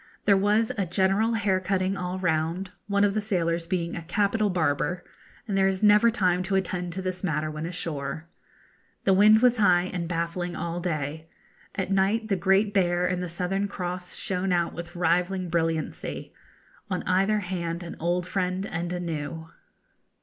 [0.25, 4.49] There was a general hair cutting all round, one of the sailors being a capital
[4.49, 5.03] barber,
[5.47, 8.25] and there is never time to attend to this matter when ashore.
[9.03, 11.29] The wind was high and baffling all day.
[11.75, 16.33] At night the Great Bear and the Southern Cross shone out with rivalling brilliancy:
[16.89, 19.51] 'On either hand an old friend and a new.'